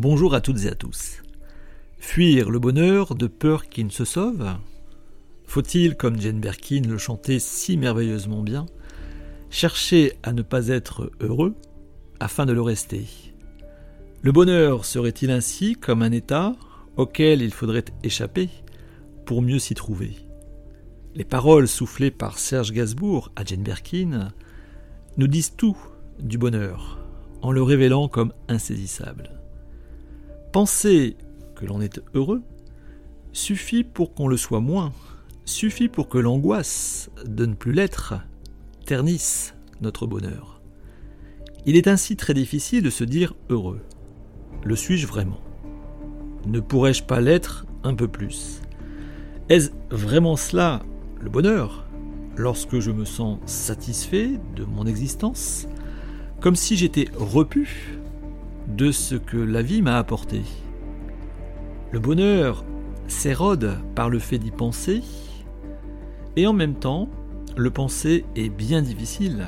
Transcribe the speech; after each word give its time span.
Bonjour 0.00 0.32
à 0.32 0.40
toutes 0.40 0.64
et 0.64 0.68
à 0.68 0.76
tous. 0.76 1.24
Fuir 1.98 2.50
le 2.50 2.60
bonheur 2.60 3.16
de 3.16 3.26
peur 3.26 3.68
qu'il 3.68 3.86
ne 3.86 3.90
se 3.90 4.04
sauve 4.04 4.46
Faut-il, 5.44 5.96
comme 5.96 6.20
Jane 6.20 6.38
Birkin 6.38 6.82
le 6.86 6.98
chantait 6.98 7.40
si 7.40 7.76
merveilleusement 7.76 8.42
bien, 8.42 8.66
chercher 9.50 10.12
à 10.22 10.32
ne 10.32 10.42
pas 10.42 10.68
être 10.68 11.10
heureux 11.18 11.56
afin 12.20 12.46
de 12.46 12.52
le 12.52 12.62
rester? 12.62 13.06
Le 14.22 14.30
bonheur 14.30 14.84
serait-il 14.84 15.32
ainsi 15.32 15.74
comme 15.74 16.02
un 16.02 16.12
état 16.12 16.54
auquel 16.96 17.42
il 17.42 17.52
faudrait 17.52 17.86
échapper 18.04 18.50
pour 19.26 19.42
mieux 19.42 19.58
s'y 19.58 19.74
trouver? 19.74 20.14
Les 21.16 21.24
paroles 21.24 21.66
soufflées 21.66 22.12
par 22.12 22.38
Serge 22.38 22.70
Gainsbourg 22.70 23.32
à 23.34 23.44
Jane 23.44 23.64
Birkin 23.64 24.28
nous 25.16 25.26
disent 25.26 25.56
tout 25.56 25.76
du 26.20 26.38
bonheur 26.38 27.00
en 27.42 27.50
le 27.50 27.64
révélant 27.64 28.06
comme 28.06 28.32
insaisissable. 28.46 29.37
Penser 30.58 31.16
que 31.54 31.66
l'on 31.66 31.80
est 31.80 32.00
heureux 32.14 32.42
suffit 33.32 33.84
pour 33.84 34.12
qu'on 34.12 34.26
le 34.26 34.36
soit 34.36 34.58
moins, 34.58 34.92
suffit 35.44 35.88
pour 35.88 36.08
que 36.08 36.18
l'angoisse 36.18 37.10
de 37.24 37.46
ne 37.46 37.54
plus 37.54 37.70
l'être 37.70 38.14
ternisse 38.84 39.54
notre 39.80 40.08
bonheur. 40.08 40.60
Il 41.64 41.76
est 41.76 41.86
ainsi 41.86 42.16
très 42.16 42.34
difficile 42.34 42.82
de 42.82 42.90
se 42.90 43.04
dire 43.04 43.36
heureux. 43.50 43.82
Le 44.64 44.74
suis-je 44.74 45.06
vraiment? 45.06 45.40
Ne 46.44 46.58
pourrais-je 46.58 47.04
pas 47.04 47.20
l'être 47.20 47.64
un 47.84 47.94
peu 47.94 48.08
plus? 48.08 48.60
Est-ce 49.48 49.70
vraiment 49.90 50.34
cela 50.34 50.82
le 51.20 51.30
bonheur? 51.30 51.86
Lorsque 52.36 52.80
je 52.80 52.90
me 52.90 53.04
sens 53.04 53.38
satisfait 53.46 54.40
de 54.56 54.64
mon 54.64 54.86
existence 54.86 55.68
Comme 56.40 56.56
si 56.56 56.76
j'étais 56.76 57.10
repu 57.14 57.97
de 58.68 58.92
ce 58.92 59.14
que 59.14 59.36
la 59.36 59.62
vie 59.62 59.82
m'a 59.82 59.96
apporté. 59.96 60.42
Le 61.90 61.98
bonheur 61.98 62.64
s'érode 63.06 63.78
par 63.94 64.10
le 64.10 64.18
fait 64.18 64.38
d'y 64.38 64.50
penser, 64.50 65.02
et 66.36 66.46
en 66.46 66.52
même 66.52 66.74
temps, 66.74 67.08
le 67.56 67.70
penser 67.70 68.24
est 68.36 68.50
bien 68.50 68.82
difficile, 68.82 69.46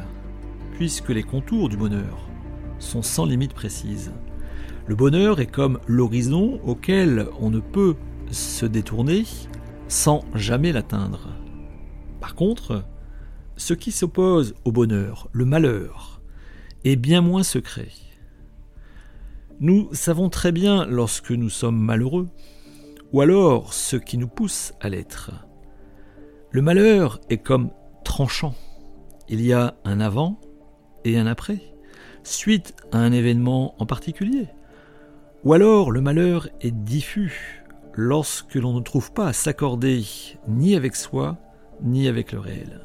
puisque 0.73 1.11
les 1.11 1.23
contours 1.23 1.69
du 1.69 1.77
bonheur 1.77 2.29
sont 2.79 3.03
sans 3.03 3.27
limite 3.27 3.55
précise. 3.55 4.13
Le 4.87 4.97
bonheur 4.97 5.39
est 5.39 5.47
comme 5.47 5.79
l'horizon 5.87 6.59
auquel 6.65 7.29
on 7.39 7.51
ne 7.51 7.61
peut 7.61 7.95
se 8.31 8.67
détourner 8.67 9.25
sans 9.89 10.25
jamais 10.35 10.73
l'atteindre. 10.73 11.29
Par 12.21 12.35
contre, 12.35 12.85
ce 13.57 13.75
qui 13.75 13.93
s'oppose 13.93 14.55
au 14.65 14.73
bonheur, 14.73 15.29
le 15.33 15.45
malheur, 15.45 16.23
est 16.85 16.97
bien 16.97 17.21
moins 17.21 17.43
secret. 17.43 17.89
Nous 19.63 19.91
savons 19.93 20.31
très 20.31 20.53
bien 20.53 20.87
lorsque 20.87 21.33
nous 21.33 21.51
sommes 21.51 21.79
malheureux, 21.79 22.31
ou 23.13 23.21
alors 23.21 23.75
ce 23.75 23.97
qui 23.97 24.17
nous 24.17 24.27
pousse 24.27 24.73
à 24.81 24.89
l'être. 24.89 25.33
Le 26.51 26.63
malheur 26.63 27.21
est 27.29 27.43
comme 27.43 27.69
tranchant. 28.03 28.55
Il 29.29 29.45
y 29.45 29.53
a 29.53 29.75
un 29.85 30.01
avant 30.01 30.41
et 31.05 31.19
un 31.19 31.27
après, 31.27 31.61
suite 32.23 32.75
à 32.91 33.01
un 33.01 33.13
événement 33.13 33.75
en 33.79 33.85
particulier. 33.85 34.49
Ou 35.45 35.53
alors 35.53 35.91
le 35.91 36.01
malheur 36.01 36.49
est 36.63 36.75
diffus 36.75 37.63
lorsque 37.93 38.55
l'on 38.55 38.73
ne 38.73 38.81
trouve 38.81 39.13
pas 39.13 39.27
à 39.27 39.35
s'accorder 39.35 40.03
ni 40.49 40.75
avec 40.75 40.97
soi, 40.97 41.37
ni 41.83 42.09
avec 42.09 42.33
le 42.33 42.39
réel. 42.39 42.81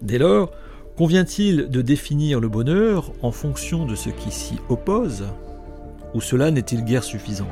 Dès 0.00 0.16
lors, 0.16 0.52
convient-il 0.96 1.68
de 1.68 1.82
définir 1.82 2.40
le 2.40 2.48
bonheur 2.48 3.12
en 3.20 3.30
fonction 3.30 3.84
de 3.84 3.94
ce 3.94 4.08
qui 4.08 4.30
s'y 4.30 4.56
oppose? 4.70 5.26
Ou 6.16 6.22
cela 6.22 6.50
n'est-il 6.50 6.82
guère 6.82 7.04
suffisant? 7.04 7.46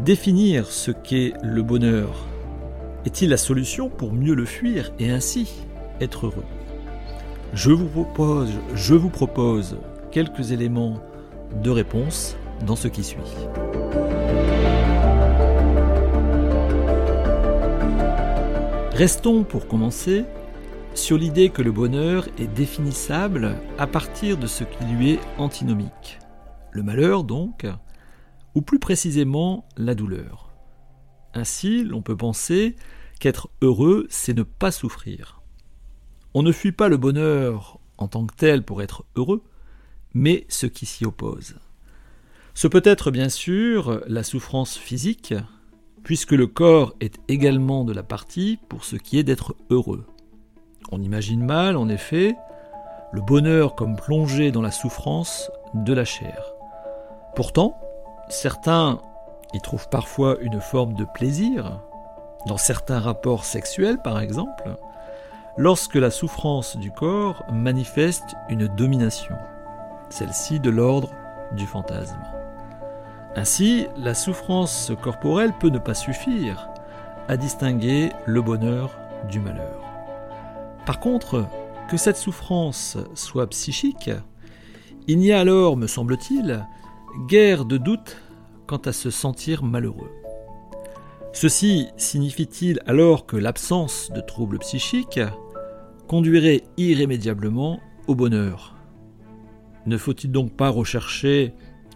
Définir 0.00 0.66
ce 0.66 0.90
qu'est 0.90 1.34
le 1.40 1.62
bonheur 1.62 2.26
est-il 3.06 3.30
la 3.30 3.36
solution 3.36 3.88
pour 3.88 4.12
mieux 4.12 4.34
le 4.34 4.44
fuir 4.44 4.90
et 4.98 5.08
ainsi 5.08 5.48
être 6.00 6.26
heureux? 6.26 6.44
Je 7.54 7.70
vous 7.70 7.86
propose, 7.86 8.50
je 8.74 8.94
vous 8.94 9.08
propose 9.08 9.78
quelques 10.10 10.50
éléments 10.50 10.98
de 11.62 11.70
réponse 11.70 12.36
dans 12.66 12.74
ce 12.74 12.88
qui 12.88 13.04
suit. 13.04 13.18
Restons 18.94 19.44
pour 19.44 19.68
commencer 19.68 20.24
sur 20.92 21.16
l'idée 21.16 21.50
que 21.50 21.62
le 21.62 21.70
bonheur 21.70 22.28
est 22.40 22.52
définissable 22.52 23.54
à 23.78 23.86
partir 23.86 24.38
de 24.38 24.48
ce 24.48 24.64
qui 24.64 24.84
lui 24.86 25.12
est 25.12 25.20
antinomique 25.38 26.18
le 26.78 26.84
malheur 26.84 27.24
donc, 27.24 27.66
ou 28.54 28.62
plus 28.62 28.78
précisément 28.78 29.66
la 29.76 29.96
douleur. 29.96 30.50
Ainsi, 31.34 31.82
l'on 31.82 32.02
peut 32.02 32.16
penser 32.16 32.76
qu'être 33.18 33.50
heureux, 33.62 34.06
c'est 34.10 34.36
ne 34.36 34.44
pas 34.44 34.70
souffrir. 34.70 35.42
On 36.34 36.44
ne 36.44 36.52
fuit 36.52 36.72
pas 36.72 36.88
le 36.88 36.96
bonheur 36.96 37.80
en 37.98 38.06
tant 38.06 38.24
que 38.26 38.34
tel 38.36 38.62
pour 38.62 38.80
être 38.80 39.04
heureux, 39.16 39.42
mais 40.14 40.46
ce 40.48 40.66
qui 40.66 40.86
s'y 40.86 41.04
oppose. 41.04 41.56
Ce 42.54 42.68
peut 42.68 42.82
être 42.84 43.10
bien 43.10 43.28
sûr 43.28 44.00
la 44.06 44.22
souffrance 44.22 44.78
physique, 44.78 45.34
puisque 46.04 46.32
le 46.32 46.46
corps 46.46 46.94
est 47.00 47.18
également 47.26 47.84
de 47.84 47.92
la 47.92 48.04
partie 48.04 48.60
pour 48.68 48.84
ce 48.84 48.94
qui 48.94 49.18
est 49.18 49.24
d'être 49.24 49.56
heureux. 49.70 50.06
On 50.92 51.02
imagine 51.02 51.44
mal, 51.44 51.76
en 51.76 51.88
effet, 51.88 52.36
le 53.12 53.20
bonheur 53.20 53.74
comme 53.74 53.96
plongé 53.96 54.52
dans 54.52 54.62
la 54.62 54.70
souffrance 54.70 55.50
de 55.74 55.92
la 55.92 56.04
chair. 56.04 56.52
Pourtant, 57.38 57.78
certains 58.28 58.98
y 59.54 59.60
trouvent 59.60 59.88
parfois 59.88 60.38
une 60.40 60.60
forme 60.60 60.94
de 60.94 61.04
plaisir, 61.04 61.80
dans 62.48 62.56
certains 62.56 62.98
rapports 62.98 63.44
sexuels 63.44 64.02
par 64.02 64.18
exemple, 64.18 64.76
lorsque 65.56 65.94
la 65.94 66.10
souffrance 66.10 66.76
du 66.76 66.90
corps 66.90 67.44
manifeste 67.52 68.34
une 68.48 68.66
domination, 68.66 69.36
celle-ci 70.10 70.58
de 70.58 70.68
l'ordre 70.68 71.10
du 71.52 71.64
fantasme. 71.64 72.18
Ainsi, 73.36 73.86
la 73.96 74.14
souffrance 74.14 74.90
corporelle 75.00 75.52
peut 75.60 75.70
ne 75.70 75.78
pas 75.78 75.94
suffire 75.94 76.68
à 77.28 77.36
distinguer 77.36 78.10
le 78.26 78.42
bonheur 78.42 78.98
du 79.30 79.38
malheur. 79.38 79.84
Par 80.86 80.98
contre, 80.98 81.46
que 81.88 81.98
cette 81.98 82.16
souffrance 82.16 82.98
soit 83.14 83.46
psychique, 83.46 84.10
il 85.06 85.18
n'y 85.18 85.30
a 85.30 85.38
alors, 85.38 85.76
me 85.76 85.86
semble-t-il, 85.86 86.66
guère 87.26 87.64
de 87.64 87.76
doute 87.76 88.16
quant 88.66 88.78
à 88.78 88.92
se 88.92 89.10
sentir 89.10 89.62
malheureux. 89.62 90.10
Ceci 91.32 91.88
signifie-t-il 91.96 92.80
alors 92.86 93.26
que 93.26 93.36
l'absence 93.36 94.10
de 94.14 94.20
troubles 94.20 94.58
psychiques 94.58 95.20
conduirait 96.06 96.64
irrémédiablement 96.76 97.80
au 98.06 98.14
bonheur? 98.14 98.76
Ne 99.86 99.96
faut-il 99.96 100.32
donc 100.32 100.52
pas 100.52 100.68
rechercher 100.68 101.54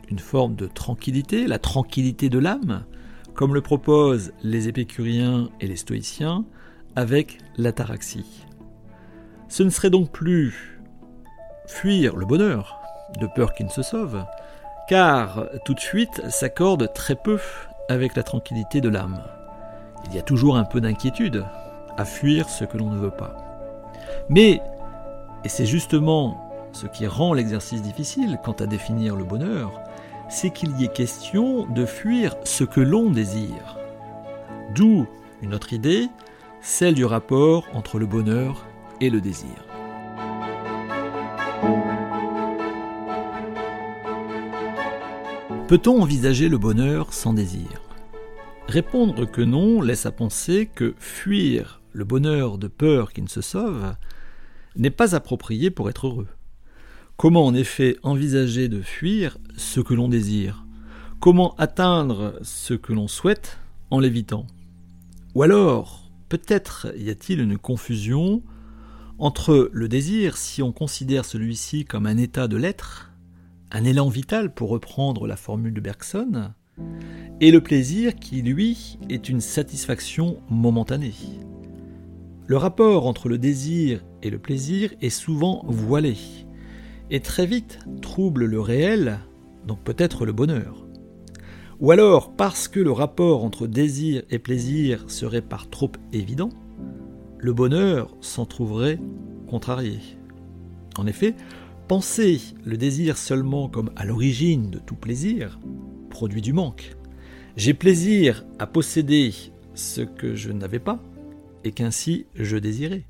une 0.08 0.18
forme 0.18 0.54
de 0.54 0.66
tranquillité, 0.66 1.46
la 1.46 1.58
tranquillité 1.58 2.28
de 2.28 2.38
l'âme, 2.38 2.84
comme 3.34 3.54
le 3.54 3.62
proposent 3.62 4.32
les 4.42 4.68
épicuriens 4.68 5.48
et 5.60 5.66
les 5.66 5.76
stoïciens 5.76 6.44
avec 6.96 7.38
l'ataraxie? 7.56 8.46
Ce 9.48 9.62
ne 9.62 9.70
serait 9.70 9.90
donc 9.90 10.10
plus 10.12 10.80
fuir 11.66 12.16
le 12.16 12.26
bonheur, 12.26 12.80
de 13.20 13.26
peur 13.34 13.54
qu'il 13.54 13.66
ne 13.66 13.70
se 13.70 13.82
sauve, 13.82 14.24
car 14.88 15.46
tout 15.64 15.74
de 15.74 15.80
suite 15.80 16.28
s'accorde 16.30 16.92
très 16.92 17.14
peu 17.14 17.38
avec 17.88 18.16
la 18.16 18.22
tranquillité 18.22 18.80
de 18.80 18.88
l'âme. 18.88 19.22
Il 20.06 20.14
y 20.14 20.18
a 20.18 20.22
toujours 20.22 20.56
un 20.56 20.64
peu 20.64 20.80
d'inquiétude 20.80 21.44
à 21.96 22.04
fuir 22.04 22.48
ce 22.48 22.64
que 22.64 22.78
l'on 22.78 22.90
ne 22.90 22.98
veut 22.98 23.10
pas. 23.10 23.36
Mais, 24.28 24.60
et 25.44 25.48
c'est 25.48 25.66
justement 25.66 26.50
ce 26.72 26.86
qui 26.86 27.06
rend 27.06 27.34
l'exercice 27.34 27.82
difficile 27.82 28.38
quant 28.42 28.52
à 28.52 28.66
définir 28.66 29.14
le 29.14 29.24
bonheur, 29.24 29.80
c'est 30.28 30.50
qu'il 30.50 30.78
y 30.80 30.84
est 30.84 30.92
question 30.92 31.66
de 31.66 31.84
fuir 31.84 32.34
ce 32.44 32.64
que 32.64 32.80
l'on 32.80 33.10
désire. 33.10 33.78
D'où 34.74 35.06
une 35.42 35.54
autre 35.54 35.72
idée, 35.72 36.08
celle 36.60 36.94
du 36.94 37.04
rapport 37.04 37.64
entre 37.74 37.98
le 37.98 38.06
bonheur 38.06 38.64
et 39.00 39.10
le 39.10 39.20
désir. 39.20 39.71
Peut-on 45.72 46.02
envisager 46.02 46.50
le 46.50 46.58
bonheur 46.58 47.14
sans 47.14 47.32
désir? 47.32 47.80
Répondre 48.68 49.24
que 49.24 49.40
non 49.40 49.80
laisse 49.80 50.04
à 50.04 50.12
penser 50.12 50.66
que 50.66 50.94
fuir 50.98 51.80
le 51.94 52.04
bonheur 52.04 52.58
de 52.58 52.68
peur 52.68 53.14
qui 53.14 53.22
ne 53.22 53.26
se 53.26 53.40
sauve 53.40 53.94
n'est 54.76 54.90
pas 54.90 55.14
approprié 55.14 55.70
pour 55.70 55.88
être 55.88 56.08
heureux. 56.08 56.28
Comment 57.16 57.46
en 57.46 57.54
effet 57.54 57.96
envisager 58.02 58.68
de 58.68 58.82
fuir 58.82 59.38
ce 59.56 59.80
que 59.80 59.94
l'on 59.94 60.08
désire? 60.08 60.66
Comment 61.20 61.54
atteindre 61.56 62.38
ce 62.42 62.74
que 62.74 62.92
l'on 62.92 63.08
souhaite 63.08 63.56
en 63.90 63.98
l'évitant? 63.98 64.46
Ou 65.34 65.42
alors, 65.42 66.10
peut-être 66.28 66.88
y 66.98 67.08
a-t-il 67.08 67.40
une 67.40 67.56
confusion 67.56 68.42
entre 69.18 69.70
le 69.72 69.88
désir, 69.88 70.36
si 70.36 70.62
on 70.62 70.72
considère 70.72 71.24
celui-ci 71.24 71.86
comme 71.86 72.04
un 72.04 72.18
état 72.18 72.46
de 72.46 72.58
l'être, 72.58 73.11
un 73.72 73.84
élan 73.84 74.08
vital 74.08 74.52
pour 74.52 74.68
reprendre 74.68 75.26
la 75.26 75.36
formule 75.36 75.72
de 75.72 75.80
Bergson, 75.80 76.52
et 77.40 77.50
le 77.50 77.62
plaisir 77.62 78.14
qui, 78.14 78.42
lui, 78.42 78.98
est 79.08 79.28
une 79.28 79.40
satisfaction 79.40 80.38
momentanée. 80.50 81.14
Le 82.46 82.56
rapport 82.58 83.06
entre 83.06 83.28
le 83.28 83.38
désir 83.38 84.04
et 84.22 84.28
le 84.28 84.38
plaisir 84.38 84.92
est 85.00 85.10
souvent 85.10 85.64
voilé, 85.66 86.16
et 87.10 87.20
très 87.20 87.46
vite 87.46 87.78
trouble 88.02 88.44
le 88.44 88.60
réel, 88.60 89.20
donc 89.66 89.80
peut-être 89.80 90.26
le 90.26 90.32
bonheur. 90.32 90.86
Ou 91.80 91.90
alors, 91.90 92.36
parce 92.36 92.68
que 92.68 92.78
le 92.78 92.92
rapport 92.92 93.42
entre 93.42 93.66
désir 93.66 94.22
et 94.30 94.38
plaisir 94.38 95.10
serait 95.10 95.42
par 95.42 95.68
trop 95.70 95.90
évident, 96.12 96.50
le 97.38 97.52
bonheur 97.52 98.14
s'en 98.20 98.44
trouverait 98.44 99.00
contrarié. 99.48 99.98
En 100.96 101.06
effet, 101.06 101.34
penser 101.88 102.40
le 102.64 102.76
désir 102.76 103.16
seulement 103.16 103.68
comme 103.68 103.90
à 103.96 104.04
l'origine 104.04 104.70
de 104.70 104.78
tout 104.78 104.94
plaisir 104.94 105.58
produit 106.10 106.42
du 106.42 106.52
manque. 106.52 106.96
J'ai 107.56 107.74
plaisir 107.74 108.44
à 108.58 108.66
posséder 108.66 109.34
ce 109.74 110.00
que 110.02 110.34
je 110.34 110.52
n'avais 110.52 110.78
pas 110.78 111.02
et 111.64 111.72
qu'ainsi 111.72 112.26
je 112.34 112.56
désirais. 112.56 113.04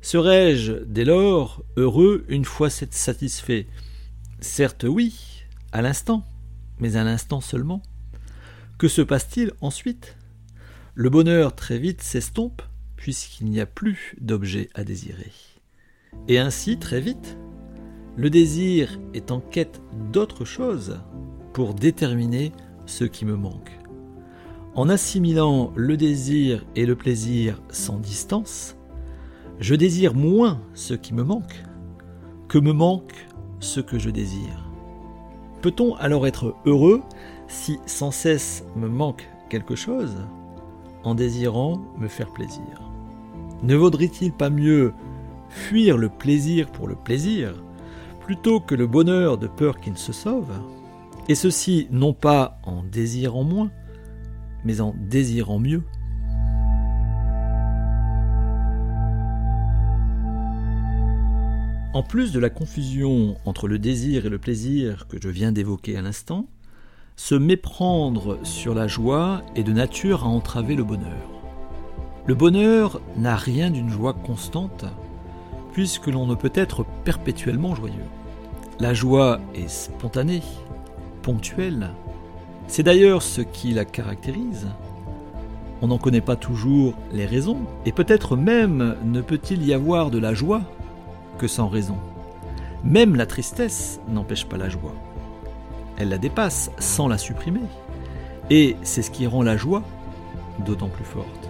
Serais-je 0.00 0.72
dès 0.84 1.04
lors 1.04 1.64
heureux 1.76 2.24
une 2.28 2.44
fois 2.44 2.68
satisfait? 2.70 3.66
Certes 4.40 4.84
oui, 4.88 5.44
à 5.72 5.82
l'instant, 5.82 6.24
mais 6.78 6.96
à 6.96 7.04
l'instant 7.04 7.40
seulement. 7.40 7.82
Que 8.76 8.88
se 8.88 9.02
passe-t-il 9.02 9.52
ensuite? 9.60 10.16
Le 10.94 11.10
bonheur 11.10 11.54
très 11.54 11.78
vite 11.78 12.02
s'estompe 12.02 12.62
puisqu'il 12.96 13.46
n'y 13.46 13.60
a 13.60 13.66
plus 13.66 14.14
d'objet 14.20 14.70
à 14.74 14.84
désirer. 14.84 15.32
Et 16.28 16.38
ainsi, 16.38 16.78
très 16.78 17.00
vite, 17.00 17.36
le 18.16 18.30
désir 18.30 19.00
est 19.12 19.30
en 19.30 19.40
quête 19.40 19.80
d'autre 20.12 20.44
chose 20.44 21.00
pour 21.52 21.74
déterminer 21.74 22.52
ce 22.86 23.04
qui 23.04 23.24
me 23.24 23.36
manque. 23.36 23.78
En 24.74 24.88
assimilant 24.88 25.72
le 25.76 25.96
désir 25.96 26.64
et 26.76 26.86
le 26.86 26.96
plaisir 26.96 27.60
sans 27.70 27.98
distance, 27.98 28.76
je 29.60 29.74
désire 29.74 30.14
moins 30.14 30.60
ce 30.74 30.94
qui 30.94 31.14
me 31.14 31.22
manque 31.22 31.64
que 32.48 32.58
me 32.58 32.72
manque 32.72 33.14
ce 33.60 33.80
que 33.80 33.98
je 33.98 34.10
désire. 34.10 34.68
Peut-on 35.62 35.94
alors 35.94 36.26
être 36.26 36.54
heureux 36.66 37.02
si 37.48 37.78
sans 37.86 38.10
cesse 38.10 38.64
me 38.76 38.88
manque 38.88 39.28
quelque 39.48 39.74
chose 39.74 40.14
en 41.04 41.14
désirant 41.14 41.80
me 41.98 42.08
faire 42.08 42.32
plaisir? 42.32 42.82
Ne 43.62 43.74
vaudrait-il 43.74 44.32
pas 44.32 44.50
mieux 44.50 44.92
fuir 45.48 45.96
le 45.96 46.08
plaisir 46.08 46.70
pour 46.70 46.86
le 46.88 46.96
plaisir 46.96 47.54
plutôt 48.24 48.58
que 48.58 48.74
le 48.74 48.86
bonheur 48.86 49.36
de 49.36 49.46
peur 49.46 49.80
qu'il 49.80 49.92
ne 49.92 49.98
se 49.98 50.12
sauve 50.12 50.50
Et 51.28 51.34
ceci 51.34 51.88
non 51.90 52.14
pas 52.14 52.58
en 52.62 52.82
désirant 52.82 53.44
moins, 53.44 53.70
mais 54.64 54.80
en 54.80 54.94
désirant 54.98 55.58
mieux. 55.58 55.82
En 61.92 62.02
plus 62.02 62.32
de 62.32 62.40
la 62.40 62.50
confusion 62.50 63.36
entre 63.44 63.68
le 63.68 63.78
désir 63.78 64.26
et 64.26 64.30
le 64.30 64.38
plaisir 64.38 65.06
que 65.06 65.16
je 65.22 65.28
viens 65.28 65.52
d'évoquer 65.52 65.96
à 65.96 66.02
l'instant, 66.02 66.48
se 67.14 67.36
méprendre 67.36 68.38
sur 68.42 68.74
la 68.74 68.88
joie 68.88 69.42
est 69.54 69.62
de 69.62 69.72
nature 69.72 70.24
à 70.24 70.26
entraver 70.26 70.74
le 70.74 70.82
bonheur. 70.82 71.30
Le 72.26 72.34
bonheur 72.34 73.00
n'a 73.16 73.36
rien 73.36 73.70
d'une 73.70 73.90
joie 73.90 74.14
constante, 74.14 74.86
puisque 75.74 76.06
l'on 76.06 76.26
ne 76.26 76.36
peut 76.36 76.52
être 76.54 76.86
perpétuellement 77.04 77.74
joyeux. 77.74 78.06
La 78.78 78.94
joie 78.94 79.40
est 79.54 79.68
spontanée, 79.68 80.42
ponctuelle. 81.20 81.90
C'est 82.68 82.84
d'ailleurs 82.84 83.22
ce 83.22 83.40
qui 83.40 83.72
la 83.72 83.84
caractérise. 83.84 84.68
On 85.82 85.88
n'en 85.88 85.98
connaît 85.98 86.20
pas 86.20 86.36
toujours 86.36 86.94
les 87.12 87.26
raisons, 87.26 87.58
et 87.84 87.92
peut-être 87.92 88.36
même 88.36 88.96
ne 89.04 89.20
peut-il 89.20 89.66
y 89.66 89.74
avoir 89.74 90.10
de 90.10 90.18
la 90.18 90.32
joie 90.32 90.62
que 91.38 91.48
sans 91.48 91.68
raison. 91.68 91.96
Même 92.84 93.16
la 93.16 93.26
tristesse 93.26 94.00
n'empêche 94.08 94.46
pas 94.46 94.56
la 94.56 94.68
joie. 94.68 94.94
Elle 95.96 96.08
la 96.08 96.18
dépasse 96.18 96.70
sans 96.78 97.08
la 97.08 97.18
supprimer. 97.18 97.60
Et 98.48 98.76
c'est 98.82 99.02
ce 99.02 99.10
qui 99.10 99.26
rend 99.26 99.42
la 99.42 99.56
joie 99.56 99.82
d'autant 100.64 100.88
plus 100.88 101.04
forte. 101.04 101.48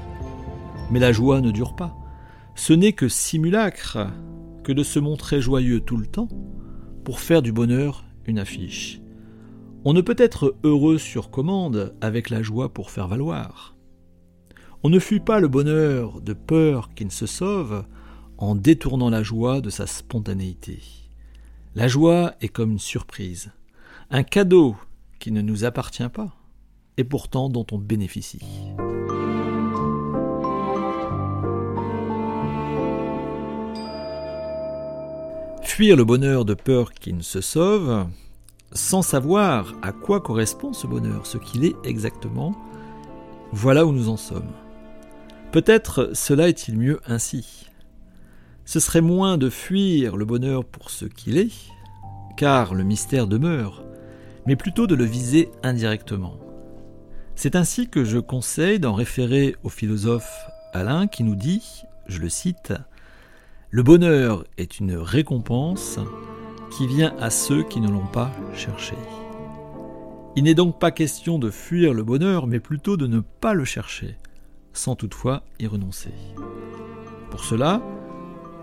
Mais 0.90 0.98
la 0.98 1.12
joie 1.12 1.42
ne 1.42 1.50
dure 1.50 1.74
pas. 1.74 1.94
Ce 2.54 2.72
n'est 2.72 2.92
que 2.92 3.08
simulacre 3.08 4.06
que 4.62 4.72
de 4.72 4.82
se 4.82 4.98
montrer 4.98 5.40
joyeux 5.40 5.80
tout 5.80 5.96
le 5.96 6.06
temps 6.06 6.28
pour 7.04 7.20
faire 7.20 7.42
du 7.42 7.52
bonheur 7.52 8.04
une 8.26 8.38
affiche. 8.38 9.00
On 9.84 9.92
ne 9.92 10.00
peut 10.00 10.16
être 10.16 10.56
heureux 10.64 10.96
sur 10.98 11.30
commande 11.30 11.94
avec 12.00 12.30
la 12.30 12.42
joie 12.42 12.72
pour 12.72 12.90
faire 12.90 13.08
valoir. 13.08 13.76
On 14.82 14.88
ne 14.88 14.98
fuit 14.98 15.20
pas 15.20 15.40
le 15.40 15.48
bonheur 15.48 16.20
de 16.20 16.32
peur 16.32 16.94
qu'il 16.94 17.08
ne 17.08 17.12
se 17.12 17.26
sauve 17.26 17.84
en 18.38 18.54
détournant 18.54 19.10
la 19.10 19.22
joie 19.22 19.60
de 19.60 19.70
sa 19.70 19.86
spontanéité. 19.86 20.80
La 21.74 21.88
joie 21.88 22.34
est 22.40 22.48
comme 22.48 22.72
une 22.72 22.78
surprise, 22.78 23.50
un 24.10 24.22
cadeau 24.22 24.76
qui 25.18 25.32
ne 25.32 25.42
nous 25.42 25.64
appartient 25.64 26.08
pas, 26.08 26.36
et 26.96 27.04
pourtant 27.04 27.48
dont 27.48 27.66
on 27.72 27.78
bénéficie. 27.78 28.40
Fuir 35.74 35.96
le 35.96 36.04
bonheur 36.04 36.44
de 36.44 36.54
peur 36.54 36.92
qui 36.92 37.12
ne 37.12 37.20
se 37.20 37.40
sauve, 37.40 38.06
sans 38.70 39.02
savoir 39.02 39.74
à 39.82 39.90
quoi 39.90 40.20
correspond 40.20 40.72
ce 40.72 40.86
bonheur, 40.86 41.26
ce 41.26 41.36
qu'il 41.36 41.64
est 41.64 41.74
exactement, 41.82 42.54
voilà 43.50 43.84
où 43.84 43.90
nous 43.90 44.08
en 44.08 44.16
sommes. 44.16 44.52
Peut-être 45.50 46.10
cela 46.14 46.48
est-il 46.48 46.78
mieux 46.78 47.00
ainsi 47.08 47.66
ce 48.64 48.78
serait 48.78 49.00
moins 49.00 49.36
de 49.36 49.50
fuir 49.50 50.16
le 50.16 50.24
bonheur 50.24 50.64
pour 50.64 50.90
ce 50.90 51.06
qu'il 51.06 51.38
est, 51.38 51.50
car 52.36 52.72
le 52.72 52.84
mystère 52.84 53.26
demeure, 53.26 53.82
mais 54.46 54.54
plutôt 54.54 54.86
de 54.86 54.94
le 54.94 55.04
viser 55.04 55.50
indirectement. 55.64 56.38
C'est 57.34 57.56
ainsi 57.56 57.88
que 57.88 58.04
je 58.04 58.18
conseille 58.20 58.78
d'en 58.78 58.94
référer 58.94 59.56
au 59.64 59.70
philosophe 59.70 60.46
Alain 60.72 61.08
qui 61.08 61.24
nous 61.24 61.34
dit, 61.34 61.82
je 62.06 62.20
le 62.20 62.28
cite, 62.28 62.72
Le 63.74 63.82
bonheur 63.82 64.44
est 64.56 64.78
une 64.78 64.94
récompense 64.94 65.98
qui 66.70 66.86
vient 66.86 67.12
à 67.18 67.28
ceux 67.28 67.64
qui 67.64 67.80
ne 67.80 67.90
l'ont 67.90 68.06
pas 68.06 68.30
cherché. 68.54 68.94
Il 70.36 70.44
n'est 70.44 70.54
donc 70.54 70.78
pas 70.78 70.92
question 70.92 71.40
de 71.40 71.50
fuir 71.50 71.92
le 71.92 72.04
bonheur, 72.04 72.46
mais 72.46 72.60
plutôt 72.60 72.96
de 72.96 73.08
ne 73.08 73.18
pas 73.18 73.52
le 73.52 73.64
chercher, 73.64 74.16
sans 74.72 74.94
toutefois 74.94 75.42
y 75.58 75.66
renoncer. 75.66 76.14
Pour 77.32 77.42
cela, 77.42 77.82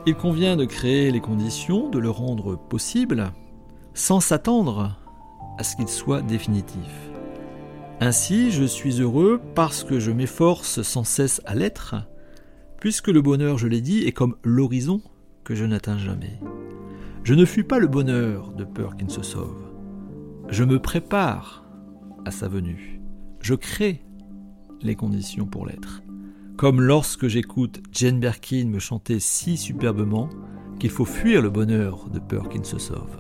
il 0.05 0.15
convient 0.15 0.55
de 0.55 0.63
créer 0.63 1.11
les 1.11 1.19
conditions, 1.19 1.89
de 1.89 1.99
le 1.99 2.09
rendre 2.09 2.55
possible, 2.55 3.33
sans 3.93 4.21
s'attendre 4.21 4.97
à 5.57 5.63
ce 5.65 5.75
qu'il 5.75 5.89
soit 5.89 6.21
définitif. 6.21 7.11
Ainsi, 7.99 8.49
je 8.49 8.63
suis 8.63 9.01
heureux 9.01 9.41
parce 9.55 9.83
que 9.83 9.99
je 9.99 10.11
m'efforce 10.11 10.83
sans 10.83 11.03
cesse 11.03 11.41
à 11.45 11.53
l'être, 11.53 11.95
puisque 12.81 13.07
le 13.07 13.21
bonheur, 13.21 13.57
je 13.57 13.67
l'ai 13.67 13.79
dit, 13.79 13.99
est 13.99 14.11
comme 14.11 14.35
l'horizon 14.43 15.01
que 15.45 15.55
je 15.55 15.63
n'atteins 15.63 15.97
jamais. 15.97 16.37
Je 17.23 17.33
ne 17.33 17.45
fuis 17.45 17.63
pas 17.63 17.79
le 17.79 17.87
bonheur 17.87 18.51
de 18.51 18.65
peur 18.65 18.97
qu'il 18.97 19.07
ne 19.07 19.11
se 19.11 19.23
sauve. 19.23 19.63
Je 20.49 20.65
me 20.65 20.79
prépare 20.79 21.63
à 22.25 22.31
sa 22.31 22.49
venue. 22.49 22.99
Je 23.39 23.55
crée 23.55 24.03
les 24.81 24.95
conditions 24.95 25.45
pour 25.45 25.65
l'être 25.65 26.01
comme 26.61 26.79
lorsque 26.79 27.27
j'écoute 27.27 27.81
Jane 27.91 28.19
Birkin 28.19 28.67
me 28.67 28.77
chanter 28.77 29.19
si 29.19 29.57
superbement 29.57 30.29
qu'il 30.79 30.91
faut 30.91 31.05
fuir 31.05 31.41
le 31.41 31.49
bonheur 31.49 32.07
de 32.07 32.19
peur 32.19 32.49
qu'il 32.49 32.61
ne 32.61 32.65
se 32.67 32.77
sauve. 32.77 33.19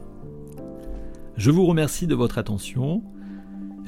Je 1.37 1.49
vous 1.49 1.65
remercie 1.65 2.05
de 2.05 2.13
votre 2.13 2.37
attention. 2.37 3.01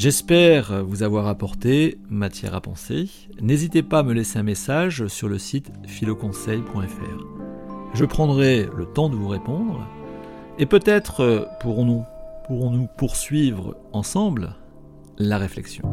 J'espère 0.04 0.84
vous 0.84 1.02
avoir 1.02 1.28
apporté 1.28 1.98
matière 2.10 2.56
à 2.56 2.60
penser. 2.60 3.10
N'hésitez 3.40 3.84
pas 3.84 4.00
à 4.00 4.04
me 4.04 4.12
laisser 4.12 4.38
un 4.38 4.44
message 4.44 5.08
sur 5.08 5.30
le 5.30 5.38
site 5.38 5.72
philoconseil.fr. 5.88 7.94
Je 7.94 8.04
prendrai 8.04 8.68
le 8.76 8.86
temps 8.86 9.08
de 9.08 9.16
vous 9.16 9.30
répondre 9.30 9.88
et 10.60 10.66
peut-être 10.66 11.48
pourrons-nous 11.62 12.04
pourrons-nous 12.50 12.90
poursuivre 12.98 13.78
ensemble 13.94 14.58
la 15.20 15.38
réflexion. 15.38 15.84